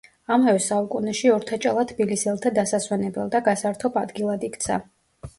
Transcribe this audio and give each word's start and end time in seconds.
ამავე 0.35 0.59
საუკუნეში 0.67 1.27
ორთაჭალა 1.33 1.83
თბილისელთა 1.91 2.51
დასასვენებელ 2.55 3.29
და 3.35 3.41
გასართობ 3.49 3.99
ადგილად 4.03 4.47
იქცა. 4.49 4.79